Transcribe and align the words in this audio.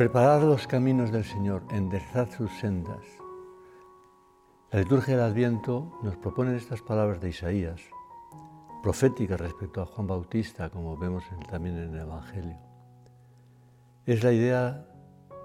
Preparad 0.00 0.42
los 0.44 0.66
caminos 0.66 1.12
del 1.12 1.24
Señor, 1.24 1.62
enderezad 1.72 2.30
sus 2.30 2.50
sendas. 2.58 3.04
La 4.70 4.78
liturgia 4.78 5.14
del 5.14 5.26
Adviento 5.26 5.92
nos 6.02 6.16
propone 6.16 6.56
estas 6.56 6.80
palabras 6.80 7.20
de 7.20 7.28
Isaías, 7.28 7.82
proféticas 8.82 9.38
respecto 9.38 9.82
a 9.82 9.84
Juan 9.84 10.06
Bautista, 10.06 10.70
como 10.70 10.96
vemos 10.96 11.24
también 11.50 11.76
en 11.76 11.94
el 11.94 12.00
Evangelio. 12.00 12.56
Es 14.06 14.24
la 14.24 14.32
idea 14.32 14.86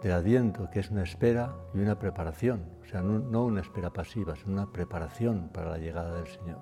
del 0.01 0.13
Adviento, 0.13 0.69
que 0.69 0.79
es 0.79 0.89
una 0.89 1.03
espera 1.03 1.53
y 1.73 1.79
una 1.79 1.99
preparación, 1.99 2.63
o 2.81 2.85
sea, 2.85 3.01
no, 3.01 3.43
una 3.43 3.59
espera 3.59 3.91
pasiva, 3.91 4.37
sino 4.37 4.53
una 4.53 4.71
preparación 4.71 5.49
para 5.49 5.71
la 5.71 5.79
llegada 5.79 6.15
del 6.15 6.27
Señor. 6.27 6.61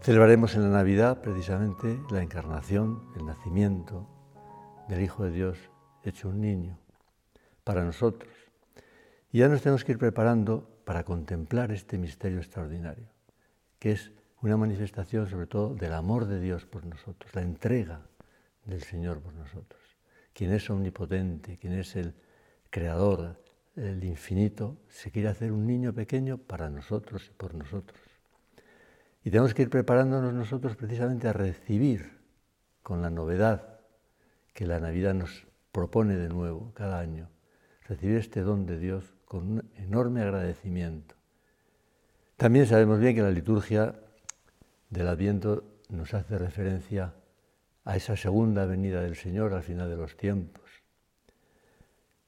Celebraremos 0.00 0.56
en 0.56 0.64
la 0.64 0.78
Navidad 0.78 1.20
precisamente 1.20 2.00
la 2.10 2.22
encarnación, 2.22 3.04
el 3.14 3.24
nacimiento 3.24 4.08
del 4.88 5.02
Hijo 5.02 5.22
de 5.22 5.30
Dios 5.30 5.70
hecho 6.06 6.28
un 6.28 6.40
niño 6.40 6.78
para 7.64 7.84
nosotros. 7.84 8.32
Y 9.32 9.38
ya 9.38 9.48
nos 9.48 9.62
tenemos 9.62 9.84
que 9.84 9.92
ir 9.92 9.98
preparando 9.98 10.80
para 10.84 11.04
contemplar 11.04 11.72
este 11.72 11.98
misterio 11.98 12.38
extraordinario, 12.38 13.08
que 13.78 13.92
es 13.92 14.12
una 14.42 14.56
manifestación 14.56 15.28
sobre 15.28 15.46
todo 15.46 15.74
del 15.74 15.92
amor 15.92 16.26
de 16.26 16.40
Dios 16.40 16.64
por 16.64 16.86
nosotros, 16.86 17.34
la 17.34 17.42
entrega 17.42 18.06
del 18.64 18.82
Señor 18.82 19.20
por 19.20 19.34
nosotros, 19.34 19.82
quien 20.32 20.52
es 20.52 20.70
omnipotente, 20.70 21.56
quien 21.56 21.72
es 21.72 21.96
el 21.96 22.14
creador, 22.70 23.42
el 23.74 24.04
infinito, 24.04 24.78
se 24.88 25.10
quiere 25.10 25.28
hacer 25.28 25.52
un 25.52 25.66
niño 25.66 25.92
pequeño 25.92 26.38
para 26.38 26.70
nosotros 26.70 27.26
y 27.28 27.34
por 27.34 27.54
nosotros. 27.54 28.00
Y 29.24 29.30
tenemos 29.30 29.54
que 29.54 29.62
ir 29.62 29.70
preparándonos 29.70 30.32
nosotros 30.32 30.76
precisamente 30.76 31.26
a 31.26 31.32
recibir 31.32 32.20
con 32.82 33.02
la 33.02 33.10
novedad 33.10 33.80
que 34.52 34.66
la 34.66 34.78
Navidad 34.78 35.14
nos 35.14 35.46
propone 35.76 36.16
de 36.16 36.30
nuevo 36.30 36.72
cada 36.72 36.98
año 36.98 37.28
recibir 37.86 38.16
este 38.16 38.40
don 38.40 38.64
de 38.64 38.78
Dios 38.78 39.12
con 39.26 39.46
un 39.46 39.70
enorme 39.76 40.22
agradecimiento. 40.22 41.16
También 42.38 42.66
sabemos 42.66 42.98
bien 42.98 43.14
que 43.14 43.20
la 43.20 43.30
liturgia 43.30 43.94
del 44.88 45.06
Adviento 45.06 45.64
nos 45.90 46.14
hace 46.14 46.38
referencia 46.38 47.12
a 47.84 47.94
esa 47.94 48.16
segunda 48.16 48.64
venida 48.64 49.02
del 49.02 49.16
Señor 49.16 49.52
al 49.52 49.62
final 49.62 49.90
de 49.90 49.98
los 49.98 50.16
tiempos, 50.16 50.64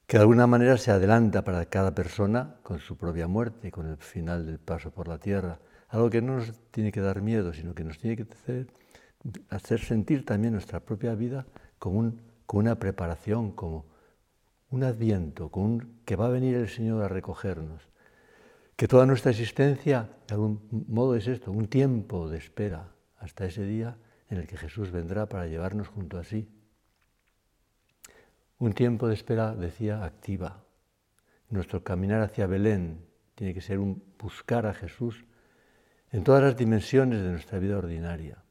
que 0.06 0.18
de 0.18 0.24
alguna 0.24 0.46
manera 0.46 0.76
se 0.76 0.90
adelanta 0.90 1.42
para 1.42 1.64
cada 1.64 1.94
persona 1.94 2.56
con 2.62 2.80
su 2.80 2.98
propia 2.98 3.28
muerte, 3.28 3.70
con 3.70 3.86
el 3.86 3.96
final 3.96 4.44
del 4.44 4.58
paso 4.58 4.90
por 4.90 5.08
la 5.08 5.16
tierra, 5.16 5.58
algo 5.88 6.10
que 6.10 6.20
no 6.20 6.36
nos 6.36 6.52
tiene 6.70 6.92
que 6.92 7.00
dar 7.00 7.22
miedo, 7.22 7.54
sino 7.54 7.74
que 7.74 7.82
nos 7.82 7.98
tiene 7.98 8.14
que 8.14 8.26
hacer, 8.30 8.66
hacer 9.48 9.80
sentir 9.80 10.26
también 10.26 10.52
nuestra 10.52 10.80
propia 10.80 11.14
vida 11.14 11.46
como 11.78 12.00
un 12.00 12.27
con 12.48 12.60
una 12.60 12.78
preparación, 12.78 13.52
como 13.52 13.84
un 14.70 14.82
adviento, 14.82 15.50
con 15.50 16.00
que 16.06 16.16
va 16.16 16.28
a 16.28 16.30
venir 16.30 16.56
el 16.56 16.70
Señor 16.70 17.04
a 17.04 17.08
recogernos. 17.08 17.82
Que 18.74 18.88
toda 18.88 19.04
nuestra 19.04 19.32
existencia, 19.32 20.08
de 20.26 20.34
algún 20.34 20.66
modo, 20.88 21.14
es 21.14 21.28
esto, 21.28 21.52
un 21.52 21.68
tiempo 21.68 22.26
de 22.30 22.38
espera 22.38 22.94
hasta 23.18 23.44
ese 23.44 23.64
día 23.64 23.98
en 24.30 24.38
el 24.38 24.46
que 24.46 24.56
Jesús 24.56 24.90
vendrá 24.90 25.28
para 25.28 25.46
llevarnos 25.46 25.88
junto 25.88 26.16
a 26.16 26.24
sí. 26.24 26.48
Un 28.58 28.72
tiempo 28.72 29.08
de 29.08 29.14
espera, 29.14 29.54
decía, 29.54 30.02
activa. 30.02 30.64
Nuestro 31.50 31.84
caminar 31.84 32.22
hacia 32.22 32.46
Belén 32.46 33.04
tiene 33.34 33.52
que 33.52 33.60
ser 33.60 33.78
un 33.78 34.02
buscar 34.18 34.64
a 34.64 34.72
Jesús 34.72 35.26
en 36.12 36.24
todas 36.24 36.42
las 36.42 36.56
dimensiones 36.56 37.22
de 37.22 37.28
nuestra 37.28 37.58
vida 37.58 37.76
ordinaria. 37.76 38.42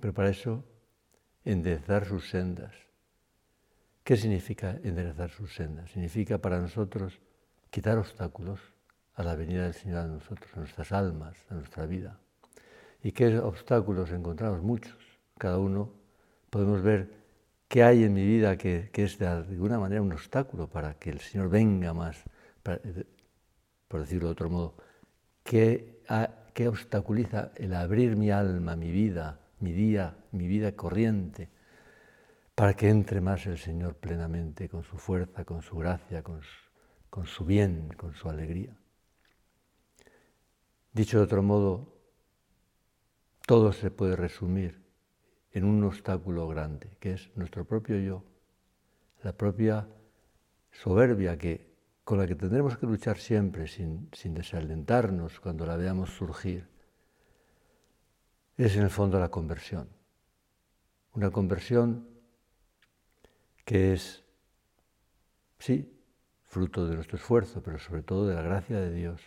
Pero 0.00 0.12
para 0.12 0.30
eso 0.30 0.64
enderezar 1.48 2.04
sus 2.04 2.28
sendas. 2.28 2.74
¿Qué 4.04 4.16
significa 4.16 4.78
enderezar 4.82 5.30
sus 5.30 5.54
sendas? 5.54 5.90
Significa 5.90 6.38
para 6.38 6.60
nosotros 6.60 7.20
quitar 7.70 7.96
obstáculos 7.96 8.60
a 9.14 9.22
la 9.22 9.34
venida 9.34 9.64
del 9.64 9.74
Señor 9.74 9.98
a 10.00 10.06
nosotros, 10.06 10.50
a 10.54 10.58
nuestras 10.60 10.92
almas, 10.92 11.36
a 11.48 11.54
nuestra 11.54 11.86
vida. 11.86 12.18
¿Y 13.02 13.12
qué 13.12 13.38
obstáculos 13.38 14.10
encontramos? 14.12 14.62
Muchos. 14.62 14.98
Cada 15.38 15.58
uno 15.58 15.90
podemos 16.50 16.82
ver 16.82 17.14
qué 17.66 17.82
hay 17.82 18.04
en 18.04 18.12
mi 18.12 18.26
vida 18.26 18.58
que, 18.58 18.90
es 18.92 19.18
de 19.18 19.26
alguna 19.26 19.78
manera 19.78 20.02
un 20.02 20.12
obstáculo 20.12 20.68
para 20.68 20.94
que 20.94 21.10
el 21.10 21.20
Señor 21.20 21.48
venga 21.48 21.94
más, 21.94 22.24
por 22.62 24.00
decirlo 24.00 24.28
de 24.28 24.32
otro 24.32 24.50
modo, 24.50 24.74
qué, 25.44 26.02
qué 26.52 26.68
obstaculiza 26.68 27.52
el 27.56 27.74
abrir 27.74 28.16
mi 28.16 28.30
alma, 28.30 28.76
mi 28.76 28.90
vida, 28.90 29.40
mi 29.60 29.72
día, 29.72 30.16
mi 30.32 30.46
vida 30.46 30.72
corriente, 30.72 31.50
para 32.54 32.74
que 32.74 32.88
entre 32.88 33.20
más 33.20 33.46
el 33.46 33.58
Señor 33.58 33.96
plenamente 33.96 34.68
con 34.68 34.82
su 34.82 34.98
fuerza, 34.98 35.44
con 35.44 35.62
su 35.62 35.76
gracia, 35.76 36.22
con 36.22 36.42
su, 37.24 37.44
bien, 37.44 37.88
con 37.96 38.14
su 38.14 38.28
alegría. 38.28 38.76
Dicho 40.92 41.18
de 41.18 41.24
otro 41.24 41.42
modo, 41.42 41.96
todo 43.46 43.72
se 43.72 43.90
puede 43.90 44.16
resumir 44.16 44.82
en 45.52 45.64
un 45.64 45.84
obstáculo 45.84 46.48
grande, 46.48 46.96
que 46.98 47.12
es 47.12 47.30
nuestro 47.36 47.64
propio 47.64 47.98
yo, 47.98 48.24
la 49.22 49.32
propia 49.32 49.88
soberbia 50.72 51.38
que, 51.38 51.74
con 52.04 52.18
la 52.18 52.26
que 52.26 52.34
tendremos 52.34 52.76
que 52.76 52.86
luchar 52.86 53.18
siempre 53.18 53.68
sin, 53.68 54.08
sin 54.12 54.34
desalentarnos 54.34 55.40
cuando 55.40 55.64
la 55.64 55.76
veamos 55.76 56.10
surgir 56.10 56.68
es 58.64 58.76
en 58.76 58.82
el 58.82 58.90
fondo 58.90 59.18
la 59.20 59.30
conversión. 59.30 59.88
Una 61.14 61.30
conversión 61.30 62.08
que 63.64 63.92
es, 63.92 64.24
sí, 65.58 65.98
fruto 66.46 66.86
de 66.86 66.94
nuestro 66.94 67.16
esfuerzo, 67.16 67.62
pero 67.62 67.78
sobre 67.78 68.02
todo 68.02 68.26
de 68.26 68.34
la 68.34 68.42
gracia 68.42 68.80
de 68.80 68.92
Dios. 68.92 69.22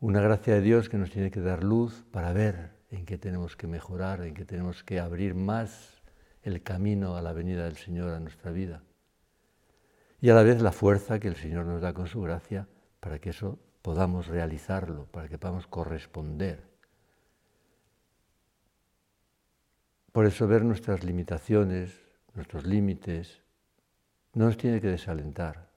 Una 0.00 0.20
gracia 0.20 0.54
de 0.54 0.60
Dios 0.60 0.88
que 0.88 0.98
nos 0.98 1.10
tiene 1.10 1.30
que 1.30 1.40
dar 1.40 1.64
luz 1.64 2.04
para 2.10 2.32
ver 2.32 2.76
en 2.90 3.06
qué 3.06 3.18
tenemos 3.18 3.56
que 3.56 3.66
mejorar, 3.66 4.22
en 4.22 4.34
qué 4.34 4.44
tenemos 4.44 4.84
que 4.84 5.00
abrir 5.00 5.34
más 5.34 6.02
el 6.42 6.62
camino 6.62 7.16
a 7.16 7.22
la 7.22 7.32
venida 7.32 7.64
del 7.64 7.76
Señor 7.76 8.10
a 8.10 8.20
nuestra 8.20 8.52
vida. 8.52 8.82
Y 10.20 10.30
a 10.30 10.34
la 10.34 10.42
vez 10.42 10.60
la 10.60 10.72
fuerza 10.72 11.18
que 11.18 11.28
el 11.28 11.36
Señor 11.36 11.66
nos 11.66 11.80
da 11.80 11.92
con 11.92 12.06
su 12.06 12.20
gracia 12.20 12.68
para 13.00 13.18
que 13.18 13.30
eso 13.30 13.58
podamos 13.82 14.26
realizarlo, 14.26 15.06
para 15.06 15.28
que 15.28 15.38
podamos 15.38 15.66
corresponder. 15.66 16.75
Por 20.16 20.24
eso 20.24 20.48
ver 20.48 20.64
nuestras 20.64 21.04
limitaciones, 21.04 21.92
nuestros 22.32 22.64
límites, 22.64 23.42
no 24.32 24.46
nos 24.46 24.56
tiene 24.56 24.80
que 24.80 24.86
desalentar. 24.86 25.68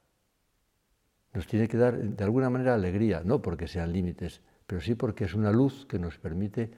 Nos 1.34 1.46
tiene 1.46 1.68
que 1.68 1.76
dar 1.76 1.98
de 1.98 2.24
alguna 2.24 2.50
manera 2.50 2.74
alegría, 2.74 3.22
no 3.26 3.42
porque 3.42 3.68
sean 3.68 3.92
límites, 3.92 4.40
pero 4.66 4.80
sí 4.80 4.96
porque 4.96 5.26
es 5.26 5.34
una 5.34 5.52
luz 5.52 5.86
que 5.88 6.00
nos 6.00 6.18
permite 6.20 6.72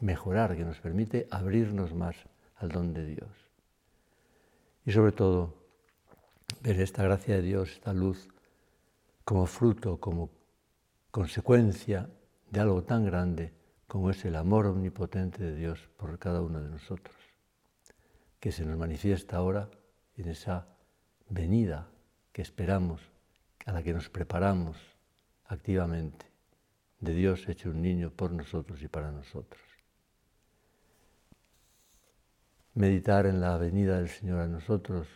mejorar, 0.00 0.56
que 0.56 0.64
nos 0.64 0.80
permite 0.80 1.28
abrirnos 1.30 1.94
más 1.94 2.16
al 2.56 2.70
don 2.70 2.92
de 2.92 3.06
Dios. 3.06 3.30
Y 4.84 4.90
sobre 4.90 5.12
todo, 5.12 5.54
ver 6.60 6.80
esta 6.80 7.04
gracia 7.04 7.36
de 7.36 7.42
Dios, 7.42 7.70
esta 7.70 7.92
luz, 7.92 8.26
como 9.24 9.46
fruto, 9.46 10.00
como 10.00 10.30
consecuencia 11.12 12.10
de 12.50 12.58
algo 12.58 12.82
tan 12.82 13.04
grande 13.04 13.52
como 13.86 14.10
es 14.10 14.24
el 14.24 14.36
amor 14.36 14.66
omnipotente 14.66 15.44
de 15.44 15.54
Dios 15.54 15.88
por 15.96 16.18
cada 16.18 16.42
uno 16.42 16.60
de 16.60 16.70
nosotros, 16.70 17.16
que 18.40 18.52
se 18.52 18.64
nos 18.64 18.76
manifiesta 18.76 19.36
ahora 19.36 19.70
en 20.16 20.28
esa 20.28 20.66
venida 21.28 21.88
que 22.32 22.42
esperamos, 22.42 23.00
a 23.64 23.72
la 23.72 23.82
que 23.82 23.92
nos 23.92 24.08
preparamos 24.08 24.76
activamente, 25.46 26.26
de 27.00 27.14
Dios 27.14 27.48
hecho 27.48 27.70
un 27.70 27.82
niño 27.82 28.10
por 28.10 28.32
nosotros 28.32 28.82
y 28.82 28.88
para 28.88 29.10
nosotros. 29.10 29.62
Meditar 32.74 33.26
en 33.26 33.40
la 33.40 33.56
venida 33.56 33.96
del 33.96 34.08
Señor 34.08 34.40
a 34.40 34.48
nosotros 34.48 35.08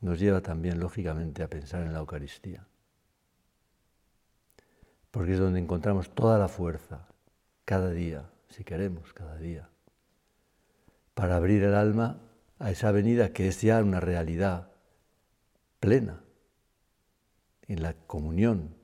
nos 0.00 0.18
lleva 0.18 0.40
también, 0.40 0.80
lógicamente, 0.80 1.42
a 1.42 1.48
pensar 1.48 1.82
en 1.82 1.92
la 1.92 1.98
Eucaristía, 1.98 2.66
porque 5.10 5.32
es 5.32 5.38
donde 5.38 5.60
encontramos 5.60 6.14
toda 6.14 6.38
la 6.38 6.48
fuerza, 6.48 7.08
cada 7.66 7.90
día, 7.90 8.30
si 8.48 8.62
queremos, 8.62 9.12
cada 9.12 9.36
día, 9.36 9.68
para 11.14 11.34
abrir 11.34 11.64
el 11.64 11.74
alma 11.74 12.20
a 12.60 12.70
esa 12.70 12.92
venida 12.92 13.32
que 13.32 13.48
es 13.48 13.60
ya 13.60 13.82
una 13.82 13.98
realidad 13.98 14.70
plena 15.80 16.20
en 17.66 17.82
la 17.82 17.94
comunión, 17.94 18.76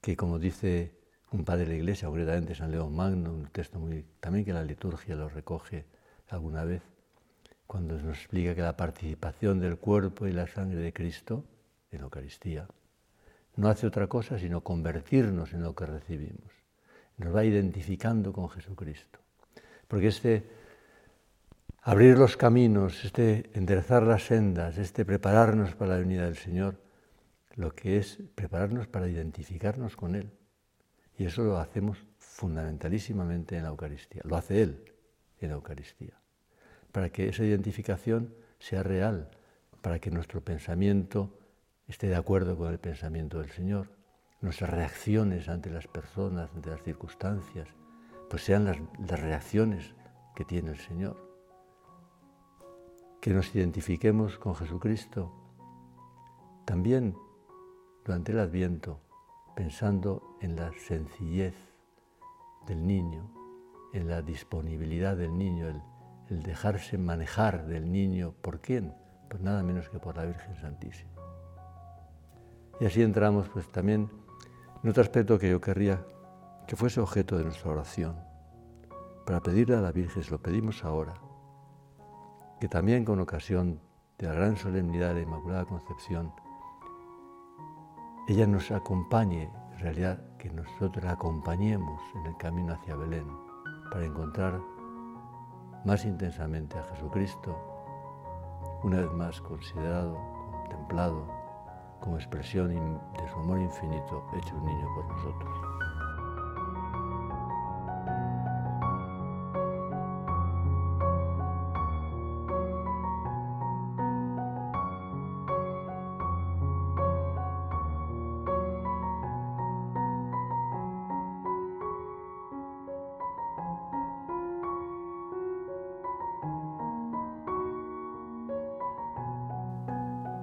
que 0.00 0.16
como 0.16 0.40
dice 0.40 0.98
un 1.30 1.44
padre 1.44 1.66
de 1.66 1.68
la 1.68 1.76
Iglesia, 1.76 2.08
concretamente 2.08 2.56
San 2.56 2.72
León 2.72 2.96
Magno, 2.96 3.32
un 3.32 3.46
texto 3.46 3.78
muy, 3.78 4.04
también 4.18 4.44
que 4.44 4.52
la 4.52 4.64
liturgia 4.64 5.14
lo 5.14 5.28
recoge 5.28 5.86
alguna 6.30 6.64
vez, 6.64 6.82
cuando 7.68 7.96
nos 7.96 8.18
explica 8.18 8.56
que 8.56 8.62
la 8.62 8.76
participación 8.76 9.60
del 9.60 9.78
cuerpo 9.78 10.26
y 10.26 10.32
la 10.32 10.48
sangre 10.48 10.80
de 10.80 10.92
Cristo 10.92 11.44
en 11.92 11.98
la 11.98 12.04
Eucaristía 12.04 12.66
no 13.54 13.68
hace 13.68 13.86
otra 13.86 14.08
cosa 14.08 14.36
sino 14.36 14.62
convertirnos 14.62 15.52
en 15.52 15.62
lo 15.62 15.76
que 15.76 15.86
recibimos 15.86 16.61
nos 17.22 17.34
va 17.34 17.44
identificando 17.44 18.32
con 18.32 18.48
Jesucristo. 18.50 19.18
Porque 19.88 20.08
este 20.08 20.44
abrir 21.82 22.16
los 22.16 22.36
caminos, 22.36 23.04
este 23.04 23.50
enderezar 23.54 24.02
las 24.04 24.24
sendas, 24.24 24.78
este 24.78 25.04
prepararnos 25.04 25.74
para 25.74 25.92
la 25.92 25.98
venida 25.98 26.24
del 26.24 26.36
Señor, 26.36 26.80
lo 27.54 27.74
que 27.74 27.98
es 27.98 28.18
prepararnos 28.34 28.86
para 28.86 29.08
identificarnos 29.08 29.96
con 29.96 30.14
Él. 30.14 30.30
Y 31.18 31.26
eso 31.26 31.42
lo 31.42 31.58
hacemos 31.58 31.98
fundamentalísimamente 32.18 33.56
en 33.56 33.64
la 33.64 33.70
Eucaristía, 33.70 34.22
lo 34.24 34.36
hace 34.36 34.62
Él 34.62 34.84
en 35.40 35.48
la 35.50 35.54
Eucaristía, 35.56 36.14
para 36.90 37.10
que 37.10 37.28
esa 37.28 37.44
identificación 37.44 38.34
sea 38.58 38.82
real, 38.82 39.30
para 39.80 39.98
que 39.98 40.10
nuestro 40.10 40.40
pensamiento 40.40 41.38
esté 41.88 42.06
de 42.06 42.16
acuerdo 42.16 42.56
con 42.56 42.72
el 42.72 42.78
pensamiento 42.78 43.40
del 43.40 43.50
Señor, 43.50 43.90
nuestras 44.42 44.70
reacciones 44.70 45.48
ante 45.48 45.70
las 45.70 45.86
personas, 45.86 46.50
ante 46.54 46.70
las 46.70 46.82
circunstancias, 46.82 47.68
pues 48.28 48.44
sean 48.44 48.64
las, 48.64 48.78
las 49.08 49.20
reacciones 49.20 49.94
que 50.34 50.44
tiene 50.44 50.70
el 50.70 50.78
Señor 50.78 51.32
que 53.22 53.32
nos 53.32 53.54
identifiquemos 53.54 54.36
con 54.36 54.56
Jesucristo. 54.56 55.30
También 56.64 57.16
durante 58.04 58.32
el 58.32 58.40
Adviento, 58.40 58.98
pensando 59.54 60.36
en 60.40 60.56
la 60.56 60.72
sencillez 60.72 61.54
del 62.66 62.84
niño, 62.84 63.30
en 63.92 64.08
la 64.08 64.22
disponibilidad 64.22 65.16
del 65.16 65.38
niño, 65.38 65.68
el, 65.68 66.42
dejarse 66.42 66.98
manejar 66.98 67.66
del 67.66 67.92
niño. 67.92 68.34
¿Por 68.42 68.60
quién? 68.60 68.92
Pues 69.30 69.40
nada 69.40 69.62
menos 69.62 69.88
que 69.88 70.00
por 70.00 70.16
la 70.16 70.24
Virgen 70.24 70.56
Santísima. 70.56 71.12
Y 72.80 72.86
así 72.86 73.02
entramos 73.02 73.48
pues 73.50 73.70
también 73.70 74.10
en 74.82 74.90
otro 74.90 75.02
aspecto 75.02 75.38
que 75.38 75.50
yo 75.50 75.60
querría 75.60 76.04
que 76.66 76.76
fuese 76.76 77.00
objeto 77.00 77.38
de 77.38 77.44
nuestra 77.44 77.70
oración. 77.70 78.16
Para 79.24 79.40
pedirle 79.40 79.76
a 79.76 79.80
la 79.80 79.92
Virgen, 79.92 80.22
se 80.24 80.30
lo 80.30 80.42
pedimos 80.42 80.84
ahora, 80.84 81.14
que 82.60 82.68
también 82.68 83.04
con 83.04 83.20
ocasión 83.20 83.80
de 84.18 84.26
la 84.26 84.34
gran 84.34 84.56
solemnidad 84.56 85.08
de 85.08 85.14
la 85.14 85.20
Inmaculada 85.20 85.64
Concepción, 85.64 86.32
ella 88.28 88.46
nos 88.46 88.70
acompañe, 88.70 89.50
en 89.72 89.78
realidad 89.78 90.20
que 90.38 90.50
nosotros 90.50 91.04
la 91.04 91.12
acompañemos 91.12 92.00
en 92.16 92.26
el 92.26 92.36
camino 92.36 92.72
hacia 92.72 92.96
Belén 92.96 93.26
para 93.90 94.04
encontrar 94.04 94.60
más 95.84 96.04
intensamente 96.04 96.78
a 96.78 96.84
Jesucristo, 96.84 97.56
una 98.82 99.00
vez 99.00 99.12
más 99.12 99.40
considerado, 99.40 100.16
contemplado 100.62 101.41
como 102.02 102.16
expresión 102.16 102.68
de 102.68 103.28
su 103.28 103.38
amor 103.38 103.60
infinito 103.60 104.24
hecho 104.36 104.56
un 104.56 104.66
niño 104.66 104.86
por 104.94 105.06
nosotros. 105.06 105.72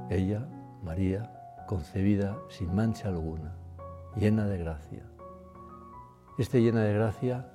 ella, 0.10 0.46
María, 0.84 1.39
concebida 1.70 2.36
sin 2.50 2.74
mancha 2.74 3.10
alguna, 3.10 3.56
llena 4.16 4.48
de 4.48 4.58
gracia. 4.58 5.06
Este 6.40 6.64
llena 6.64 6.82
de 6.82 6.96
gracia 6.96 7.48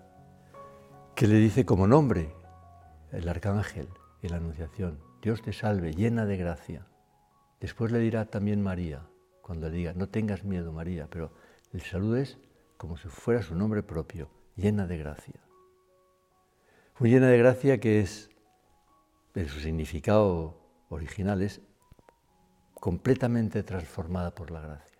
que 1.17 1.27
le 1.27 1.35
dice 1.35 1.67
como 1.67 1.89
nombre 1.89 2.33
el 3.11 3.29
arcángel 3.29 3.89
en 4.23 4.31
la 4.31 4.37
Anunciación, 4.37 5.01
Dios 5.21 5.43
te 5.43 5.53
salve, 5.53 5.95
llena 5.95 6.27
de 6.27 6.37
gracia. 6.37 6.87
Después 7.59 7.91
le 7.91 7.99
dirá 7.99 8.27
también 8.27 8.63
María, 8.63 9.05
cuando 9.43 9.69
le 9.69 9.75
diga, 9.79 9.95
no 9.95 10.09
tengas 10.09 10.45
miedo 10.45 10.71
María, 10.71 11.09
pero 11.11 11.33
el 11.73 11.81
saludo 11.81 12.15
es 12.15 12.39
como 12.77 12.97
si 12.97 13.09
fuera 13.09 13.43
su 13.43 13.57
nombre 13.57 13.83
propio, 13.83 14.31
llena 14.55 14.87
de 14.87 14.97
gracia. 14.97 15.41
Muy 17.01 17.11
llena 17.11 17.27
de 17.27 17.39
gracia 17.39 17.81
que 17.81 17.99
es, 17.99 18.31
en 19.35 19.49
su 19.49 19.59
significado 19.59 20.61
original, 20.89 21.43
es 21.43 21.63
completamente 22.85 23.63
transformada 23.63 24.35
por 24.35 24.51
la 24.51 24.61
gracia. 24.61 24.99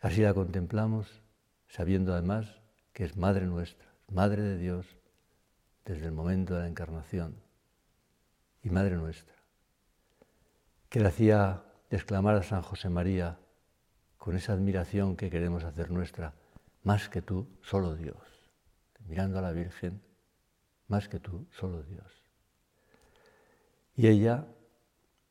Así 0.00 0.20
la 0.22 0.34
contemplamos, 0.34 1.22
sabiendo 1.68 2.12
además 2.12 2.60
que 2.92 3.04
es 3.04 3.16
Madre 3.16 3.46
nuestra, 3.46 3.86
Madre 4.08 4.42
de 4.42 4.58
Dios 4.58 4.84
desde 5.84 6.06
el 6.06 6.10
momento 6.10 6.56
de 6.56 6.62
la 6.62 6.66
encarnación 6.66 7.36
y 8.64 8.70
Madre 8.70 8.96
nuestra, 8.96 9.36
que 10.88 10.98
le 10.98 11.06
hacía 11.06 11.62
exclamar 11.88 12.34
a 12.34 12.42
San 12.42 12.62
José 12.62 12.88
María 12.88 13.38
con 14.16 14.34
esa 14.34 14.54
admiración 14.54 15.16
que 15.16 15.30
queremos 15.30 15.62
hacer 15.62 15.92
nuestra, 15.92 16.34
más 16.82 17.08
que 17.08 17.22
tú, 17.22 17.46
solo 17.62 17.94
Dios, 17.94 18.16
mirando 19.06 19.38
a 19.38 19.42
la 19.42 19.52
Virgen, 19.52 20.02
más 20.88 21.08
que 21.08 21.20
tú, 21.20 21.46
solo 21.52 21.84
Dios. 21.84 22.24
Y 23.94 24.08
ella 24.08 24.48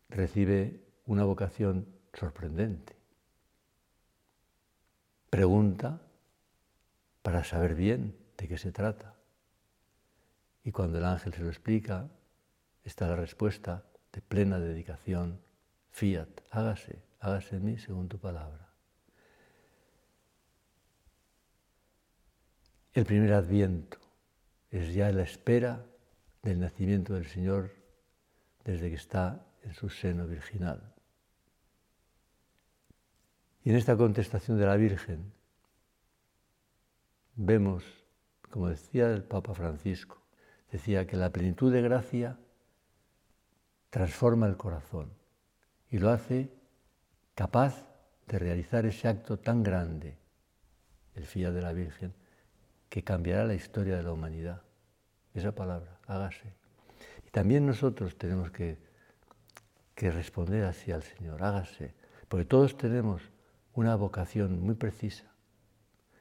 recibe 0.10 0.82
una 1.06 1.24
vocación 1.24 1.88
sorprendente. 2.14 2.96
Pregunta 5.30 6.02
para 7.22 7.44
saber 7.44 7.76
bien 7.76 8.16
de 8.38 8.48
qué 8.48 8.58
se 8.58 8.72
trata. 8.72 9.16
Y 10.64 10.72
cuando 10.72 10.98
el 10.98 11.06
ángel 11.06 11.34
se 11.34 11.42
lo 11.42 11.50
explica, 11.50 12.10
está 12.84 13.08
la 13.08 13.16
respuesta 13.16 13.84
de 14.14 14.22
plena 14.22 14.60
dedicación, 14.60 15.40
fiat, 15.92 16.30
hágase, 16.52 17.02
hágase 17.20 17.58
en 17.58 17.66
mí 17.66 17.78
según 17.78 18.08
tu 18.08 18.18
palabra. 18.18 18.70
El 22.94 23.06
primer 23.06 23.34
adviento 23.34 24.00
es 24.72 24.94
ya 24.94 25.12
la 25.12 25.24
espera 25.24 25.86
del 26.42 26.60
nacimiento 26.60 27.14
del 27.14 27.28
Señor 27.28 27.72
desde 28.64 28.90
que 28.90 28.96
está 28.96 29.46
en 29.68 29.74
su 29.74 29.90
seno 29.90 30.26
virginal. 30.26 30.94
Y 33.64 33.72
en 33.72 33.76
esta 33.76 33.98
contestación 33.98 34.58
de 34.58 34.66
la 34.66 34.78
Virgen 34.78 35.34
vemos, 37.36 37.84
como 38.50 38.70
decía 38.70 39.12
el 39.12 39.24
Papa 39.24 39.54
Francisco, 39.54 40.22
decía 40.72 41.06
que 41.06 41.18
la 41.18 41.32
plenitud 41.32 41.72
de 41.72 41.82
gracia 41.82 42.40
transforma 43.90 44.48
el 44.48 44.56
corazón 44.56 45.12
y 45.90 45.98
lo 45.98 46.10
hace 46.12 46.50
capaz 47.36 47.86
de 48.26 48.40
realizar 48.40 48.86
ese 48.86 49.10
acto 49.10 49.38
tan 49.38 49.64
grande, 49.64 50.18
el 51.16 51.26
fiat 51.26 51.52
de 51.52 51.62
la 51.62 51.74
Virgen, 51.74 52.14
que 52.90 53.04
cambiará 53.04 53.46
la 53.46 53.54
historia 53.54 53.98
de 53.98 54.04
la 54.04 54.14
humanidad. 54.14 54.62
Esa 55.34 55.54
palabra, 55.54 56.00
hágase. 56.08 56.54
Y 57.26 57.32
también 57.32 57.66
nosotros 57.66 58.18
tenemos 58.18 58.50
que 58.52 58.87
que 59.98 60.12
responder 60.12 60.64
así 60.64 60.92
al 60.92 61.02
Señor, 61.02 61.44
hágase, 61.44 61.96
porque 62.28 62.46
todos 62.46 62.78
tenemos 62.78 63.24
una 63.74 63.96
vocación 63.96 64.62
muy 64.62 64.76
precisa. 64.76 65.26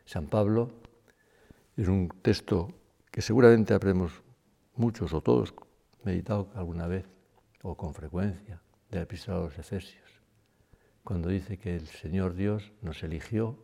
San 0.07 0.29
Pablo, 0.29 0.71
en 1.77 1.91
un 1.91 2.09
texto 2.23 2.73
que 3.11 3.21
seguramente 3.21 3.75
habremos 3.75 4.23
muchos 4.77 5.13
o 5.13 5.21
todos 5.21 5.53
meditado 6.05 6.49
alguna 6.55 6.87
vez 6.87 7.05
o 7.63 7.77
con 7.77 7.93
frecuencia, 7.93 8.63
de 8.89 8.97
la 8.97 9.03
epístola 9.03 9.37
a 9.37 9.41
los 9.43 9.59
Efesios, 9.59 10.23
cuando 11.05 11.29
dice 11.29 11.59
que 11.59 11.77
el 11.77 11.87
Señor 11.87 12.35
Dios 12.35 12.73
nos 12.81 13.03
eligió 13.03 13.59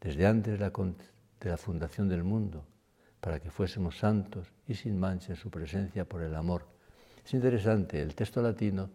desde 0.00 0.28
antes 0.28 0.60
de 0.60 1.50
la 1.50 1.56
fundación 1.56 2.08
del 2.08 2.22
mundo 2.22 2.64
para 3.20 3.40
que 3.40 3.50
fuésemos 3.50 3.98
santos 3.98 4.52
y 4.68 4.76
sin 4.76 4.96
mancha 4.96 5.32
en 5.32 5.36
su 5.36 5.50
presencia 5.50 6.04
por 6.04 6.22
el 6.22 6.36
amor. 6.36 6.68
Es 7.24 7.34
interesante, 7.34 8.00
el 8.00 8.14
texto 8.14 8.40
latino 8.40 8.90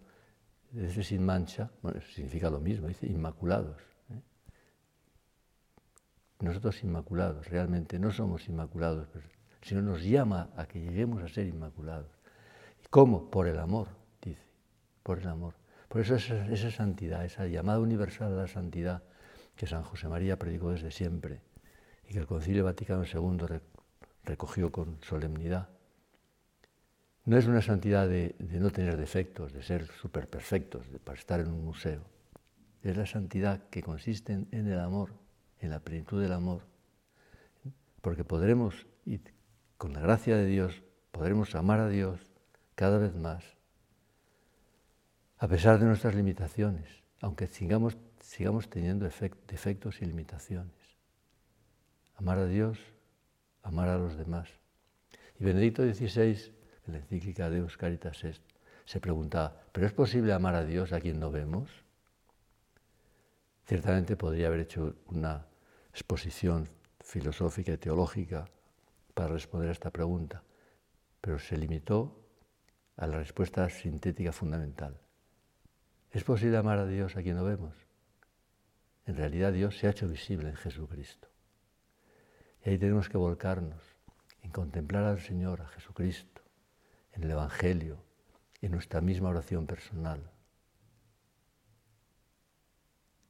ese 0.76 1.04
sin 1.04 1.24
mancha, 1.26 1.70
bueno, 1.82 2.02
significa 2.02 2.50
lo 2.50 2.60
mismo, 2.60 2.88
dice 2.88 3.08
inmaculados. 3.08 3.78
¿eh? 4.10 4.22
Nosotros 6.40 6.84
inmaculados, 6.84 7.48
realmente 7.48 8.00
no 8.00 8.12
somos 8.12 8.48
inmaculados, 8.50 9.08
sino 9.62 9.82
nos 9.82 10.04
llama 10.04 10.50
a 10.58 10.66
que 10.66 10.82
lleguemos 10.82 11.22
a 11.24 11.28
ser 11.28 11.48
inmaculados. 11.48 12.10
¿Y 12.84 12.88
cómo? 12.90 13.30
Por 13.30 13.48
el 13.48 13.60
amor, 13.60 13.88
dice, 14.22 14.42
por 15.04 15.20
el 15.20 15.28
amor. 15.28 15.54
Por 15.88 16.02
eso 16.02 16.16
esa, 16.16 16.48
esa 16.48 16.72
santidad, 16.72 17.24
esa 17.24 17.46
llamada 17.46 17.80
universal 17.80 18.34
a 18.34 18.42
la 18.42 18.48
santidad 18.48 19.04
que 19.56 19.68
San 19.68 19.84
José 19.84 20.08
María 20.08 20.40
predicó 20.40 20.72
desde 20.72 20.90
siempre 20.90 21.42
y 22.08 22.14
que 22.14 22.20
el 22.20 22.26
Concilio 22.26 22.66
Vaticano 22.66 23.04
II 23.06 23.60
recogió 24.24 24.72
con 24.72 24.98
solemnidad, 25.04 25.70
no 27.26 27.38
es 27.38 27.48
una 27.48 27.62
santidad 27.62 28.08
de, 28.08 28.36
no 28.40 28.72
tener 28.72 28.98
defectos, 28.98 29.54
de 29.54 29.64
ser 29.64 29.88
súper 29.88 30.28
perfectos, 30.28 30.92
de, 30.92 31.00
para 31.00 31.18
estar 31.18 31.40
en 31.40 31.48
un 31.48 31.64
museo. 31.64 32.02
Es 32.82 32.98
la 32.98 33.06
santidad 33.06 33.70
que 33.70 33.82
consiste 33.82 34.34
en, 34.34 34.68
el 34.68 34.80
amor, 34.80 35.14
en 35.60 35.70
la 35.70 35.80
plenitud 35.80 36.22
del 36.22 36.34
amor. 36.34 36.64
Porque 38.02 38.26
podremos, 38.26 38.88
y 39.06 39.22
con 39.78 39.94
la 39.94 40.02
gracia 40.02 40.36
de 40.36 40.46
Dios, 40.46 40.84
podremos 41.12 41.56
amar 41.56 41.80
a 41.80 41.88
Dios 41.88 42.20
cada 42.76 42.98
vez 42.98 43.16
más, 43.16 43.46
a 45.38 45.48
pesar 45.48 45.80
de 45.80 45.86
nuestras 45.86 46.16
limitaciones, 46.16 47.04
aunque 47.22 47.48
sigamos, 47.48 47.98
teniendo 48.70 49.06
defectos 49.06 50.02
y 50.02 50.06
limitaciones. 50.06 50.74
Amar 52.16 52.40
a 52.40 52.46
Dios, 52.46 52.80
amar 53.62 53.88
a 53.88 53.98
los 53.98 54.18
demás. 54.18 54.50
Y 55.40 55.46
Benedicto 55.46 55.84
XVI, 55.84 56.54
en 56.88 56.94
la 56.94 57.00
encíclica 57.00 57.50
Deus 57.50 57.78
Caritas 57.78 58.24
se 58.86 59.00
preguntaba, 59.00 59.62
¿pero 59.72 59.88
es 59.88 59.94
posible 59.94 60.34
amar 60.34 60.56
a 60.56 60.66
Dios 60.66 60.92
a 60.94 61.00
quien 61.00 61.20
no 61.20 61.32
vemos? 61.32 61.70
Ciertamente 63.66 64.18
podría 64.18 64.48
haber 64.48 64.62
hecho 64.62 64.96
una 65.08 65.46
exposición 65.92 66.68
filosófica 67.00 67.72
y 67.72 67.78
teológica 67.78 68.46
para 69.14 69.30
responder 69.30 69.70
a 69.70 69.74
esta 69.74 69.92
pregunta, 69.92 70.44
pero 71.22 71.40
se 71.40 71.58
limitó 71.58 72.20
a 72.98 73.08
la 73.08 73.18
respuesta 73.18 73.70
sintética 73.70 74.32
fundamental. 74.32 75.00
¿Es 76.12 76.24
posible 76.24 76.58
amar 76.58 76.80
a 76.80 76.86
Dios 76.86 77.16
a 77.16 77.24
quien 77.24 77.38
no 77.38 77.44
vemos? 77.44 77.74
En 79.06 79.16
realidad 79.16 79.54
Dios 79.54 79.78
se 79.78 79.88
ha 79.88 79.92
hecho 79.92 80.08
visible 80.08 80.50
en 80.50 80.56
Jesucristo. 80.56 81.28
Y 82.66 82.70
ahí 82.70 82.78
tenemos 82.78 83.10
que 83.10 83.18
volcarnos 83.18 83.82
en 84.42 84.52
contemplar 84.52 85.04
al 85.04 85.20
Señor, 85.20 85.62
a 85.62 85.68
Jesucristo, 85.68 86.33
en 87.14 87.24
el 87.24 87.32
Evangelio, 87.32 87.98
en 88.62 88.72
nuestra 88.72 89.02
misma 89.02 89.30
oración 89.30 89.66
personal. 89.66 90.32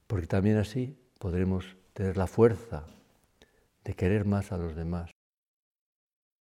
Porque 0.07 0.27
también 0.27 0.57
así 0.57 0.97
podremos 1.19 1.77
tener 1.93 2.17
la 2.17 2.27
fuerza 2.27 2.85
de 3.83 3.93
querer 3.93 4.25
más 4.25 4.51
a 4.51 4.57
los 4.57 4.75
demás. 4.75 5.11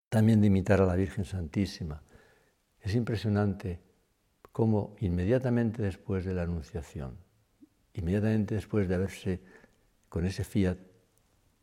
También 0.10 0.42
de 0.42 0.48
imitar 0.48 0.82
a 0.82 0.86
la 0.86 0.96
Virgen 0.96 1.26
Santísima. 1.26 2.04
Es 2.80 2.96
impresionante 2.96 3.80
cómo 4.52 4.96
inmediatamente 5.00 5.82
después 5.82 6.26
de 6.26 6.34
la 6.34 6.44
Anunciación, 6.44 7.18
inmediatamente 7.94 8.56
después 8.56 8.88
de 8.88 8.96
haberse 8.96 9.42
con 10.10 10.26
ese 10.26 10.44
fiat 10.44 10.78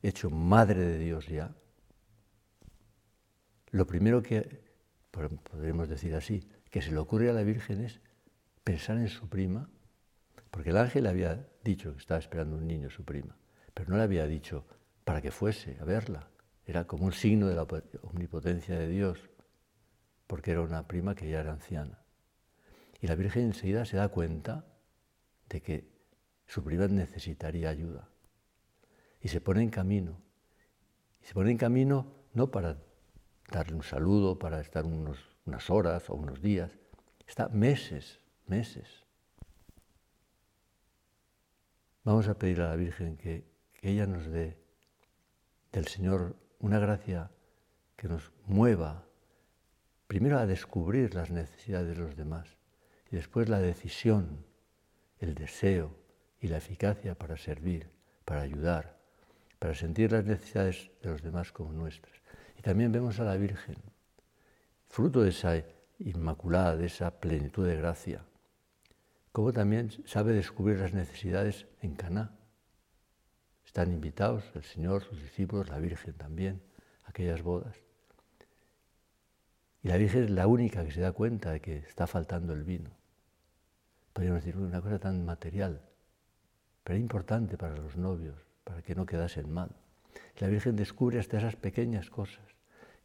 hecho 0.02 0.30
madre 0.30 0.80
de 0.80 0.98
Dios 0.98 1.26
ya, 1.26 1.54
lo 3.70 3.86
primero 3.86 4.22
que, 4.22 4.67
podríamos 5.10 5.88
decir 5.88 6.14
así, 6.14 6.48
que 6.70 6.82
se 6.82 6.90
le 6.90 6.98
ocurre 6.98 7.30
a 7.30 7.32
la 7.32 7.42
Virgen 7.42 7.84
es 7.84 8.00
pensar 8.64 8.98
en 8.98 9.08
su 9.08 9.28
prima, 9.28 9.68
porque 10.50 10.70
el 10.70 10.76
ángel 10.76 11.06
había 11.06 11.46
dicho 11.64 11.92
que 11.92 11.98
estaba 11.98 12.20
esperando 12.20 12.56
un 12.56 12.66
niño, 12.66 12.90
su 12.90 13.04
prima, 13.04 13.36
pero 13.74 13.90
no 13.90 13.96
le 13.96 14.02
había 14.02 14.26
dicho 14.26 14.66
para 15.04 15.20
que 15.20 15.30
fuese 15.30 15.78
a 15.80 15.84
verla. 15.84 16.28
Era 16.66 16.86
como 16.86 17.06
un 17.06 17.12
signo 17.12 17.46
de 17.46 17.54
la 17.54 17.66
omnipotencia 18.02 18.78
de 18.78 18.88
Dios, 18.88 19.30
porque 20.26 20.50
era 20.50 20.60
una 20.60 20.86
prima 20.86 21.14
que 21.14 21.28
ya 21.30 21.40
era 21.40 21.52
anciana. 21.52 22.02
Y 23.00 23.06
la 23.06 23.14
Virgen 23.14 23.44
enseguida 23.44 23.84
se 23.86 23.96
da 23.96 24.08
cuenta 24.08 24.66
de 25.48 25.62
que 25.62 25.88
su 26.46 26.62
prima 26.62 26.86
necesitaría 26.88 27.70
ayuda. 27.70 28.10
Y 29.20 29.28
se 29.28 29.40
pone 29.40 29.62
en 29.62 29.70
camino. 29.70 30.20
Y 31.22 31.26
se 31.26 31.34
pone 31.34 31.50
en 31.50 31.58
camino 31.58 32.12
no 32.34 32.50
para 32.50 32.76
darle 33.50 33.74
un 33.74 33.82
saludo, 33.82 34.38
para 34.38 34.60
estar 34.60 34.84
unos 34.84 35.18
unas 35.48 35.70
horas 35.70 36.10
o 36.10 36.14
unos 36.14 36.40
días, 36.40 36.70
está 37.26 37.48
meses, 37.48 38.20
meses. 38.46 39.06
Vamos 42.04 42.28
a 42.28 42.38
pedir 42.38 42.60
a 42.60 42.68
la 42.68 42.76
Virgen 42.76 43.16
que, 43.16 43.44
que 43.72 43.90
ella 43.90 44.06
nos 44.06 44.26
dé 44.26 44.56
del 45.72 45.88
Señor 45.88 46.36
una 46.60 46.78
gracia 46.78 47.30
que 47.96 48.08
nos 48.08 48.30
mueva 48.46 49.04
primero 50.06 50.38
a 50.38 50.46
descubrir 50.46 51.14
las 51.14 51.30
necesidades 51.30 51.96
de 51.96 52.02
los 52.02 52.16
demás 52.16 52.56
y 53.10 53.16
después 53.16 53.48
la 53.48 53.58
decisión, 53.58 54.44
el 55.18 55.34
deseo 55.34 55.96
y 56.40 56.48
la 56.48 56.58
eficacia 56.58 57.14
para 57.14 57.36
servir, 57.36 57.90
para 58.24 58.42
ayudar, 58.42 58.98
para 59.58 59.74
sentir 59.74 60.12
las 60.12 60.24
necesidades 60.24 60.90
de 61.02 61.10
los 61.10 61.22
demás 61.22 61.52
como 61.52 61.72
nuestras. 61.72 62.14
Y 62.58 62.62
también 62.62 62.90
vemos 62.90 63.20
a 63.20 63.24
la 63.24 63.36
Virgen 63.36 63.76
fruto 64.88 65.22
de 65.22 65.30
esa 65.30 65.62
inmaculada, 66.00 66.76
de 66.76 66.86
esa 66.86 67.20
plenitud 67.20 67.66
de 67.66 67.76
gracia, 67.76 68.24
como 69.32 69.52
también 69.52 69.90
sabe 70.06 70.32
descubrir 70.32 70.78
las 70.78 70.92
necesidades 70.92 71.66
en 71.82 71.94
Caná. 71.94 72.32
Están 73.64 73.92
invitados 73.92 74.44
el 74.54 74.64
Señor, 74.64 75.04
sus 75.04 75.22
discípulos, 75.22 75.68
la 75.68 75.78
Virgen 75.78 76.14
también, 76.14 76.62
a 77.04 77.10
aquellas 77.10 77.42
bodas. 77.42 77.76
Y 79.82 79.88
la 79.88 79.96
Virgen 79.96 80.24
es 80.24 80.30
la 80.30 80.46
única 80.46 80.84
que 80.84 80.90
se 80.90 81.00
da 81.00 81.12
cuenta 81.12 81.52
de 81.52 81.60
que 81.60 81.78
está 81.78 82.06
faltando 82.06 82.54
el 82.54 82.64
vino. 82.64 82.90
Podríamos 84.12 84.42
decir 84.42 84.60
una 84.60 84.80
cosa 84.80 84.98
tan 84.98 85.24
material, 85.24 85.80
pero 86.82 86.98
importante 86.98 87.56
para 87.56 87.76
los 87.76 87.96
novios, 87.96 88.36
para 88.64 88.82
que 88.82 88.96
no 88.96 89.06
quedasen 89.06 89.52
mal. 89.52 89.70
La 90.38 90.48
Virgen 90.48 90.76
descubre 90.76 91.18
hasta 91.18 91.38
esas 91.38 91.56
pequeñas 91.56 92.10
cosas 92.10 92.44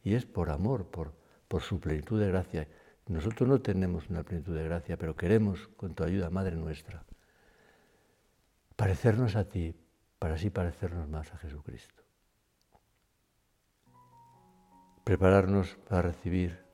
y 0.02 0.14
es 0.14 0.26
por 0.26 0.50
amor, 0.50 0.90
por, 0.90 1.14
por 1.48 1.62
su 1.62 1.80
plenitud 1.80 2.20
de 2.20 2.28
gracia. 2.28 2.68
Nosotros 3.06 3.48
no 3.48 3.60
tenemos 3.60 4.08
una 4.10 4.22
plenitud 4.22 4.54
de 4.54 4.64
gracia, 4.64 4.96
pero 4.96 5.16
queremos, 5.16 5.68
con 5.76 5.94
tu 5.94 6.04
ayuda, 6.04 6.30
Madre 6.30 6.56
nuestra, 6.56 7.04
parecernos 8.76 9.36
a 9.36 9.44
ti, 9.48 9.74
para 10.18 10.34
así 10.34 10.50
parecernos 10.50 11.08
más 11.08 11.32
a 11.32 11.38
Jesucristo. 11.38 12.02
Prepararnos 15.04 15.76
para 15.88 16.02
recibir 16.02 16.64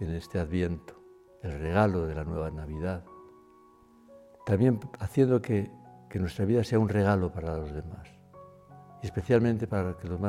en 0.00 0.14
este 0.14 0.38
adviento 0.38 1.02
el 1.42 1.58
regalo 1.58 2.06
de 2.06 2.14
la 2.14 2.24
nueva 2.24 2.50
Navidad, 2.50 3.04
también 4.46 4.80
haciendo 4.98 5.42
que, 5.42 5.70
nuestra 6.14 6.44
vida 6.44 6.62
sea 6.62 6.78
un 6.78 6.90
regalo 6.90 7.32
para 7.32 7.56
los 7.56 7.72
demás, 7.72 8.06
especialmente 9.02 9.66
para, 9.66 9.96
los 10.02 10.20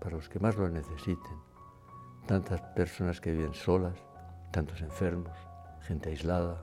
para 0.00 0.16
los 0.16 0.28
que 0.28 0.38
más 0.38 0.56
lo 0.56 0.68
necesiten 0.68 1.48
tantas 2.26 2.60
personas 2.60 3.20
que 3.20 3.32
viven 3.32 3.54
solas, 3.54 3.96
tantos 4.52 4.82
enfermos, 4.82 5.32
gente 5.80 6.10
aislada, 6.10 6.62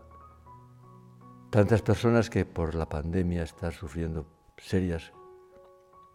tantas 1.50 1.82
personas 1.82 2.30
que 2.30 2.46
por 2.46 2.76
la 2.76 2.88
pandemia 2.88 3.42
están 3.42 3.72
sufriendo 3.72 4.28
serias 4.58 5.12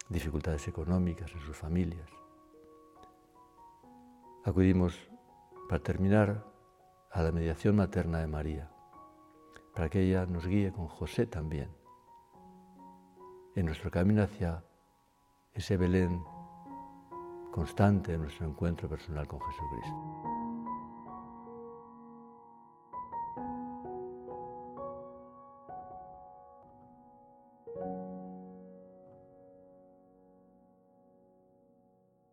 dificultades 0.08 0.68
económicas 0.68 1.32
en 1.32 1.40
sus 1.40 1.56
familias. 1.56 2.08
Acudimos, 4.44 5.10
para 5.68 5.82
terminar, 5.82 6.46
a 7.10 7.22
la 7.22 7.32
mediación 7.32 7.74
materna 7.74 8.20
de 8.20 8.28
María, 8.28 8.70
para 9.74 9.88
que 9.88 10.00
ella 10.00 10.26
nos 10.26 10.46
guíe 10.46 10.72
con 10.72 10.86
José 10.86 11.26
también 11.26 11.70
en 13.56 13.66
nuestro 13.66 13.90
camino 13.90 14.22
hacia 14.22 14.62
ese 15.60 15.76
Belén 15.76 16.24
constante 17.52 18.14
en 18.14 18.22
nuestro 18.22 18.46
encuentro 18.46 18.88
personal 18.88 19.28
con 19.28 19.40
Jesucristo. 19.40 20.39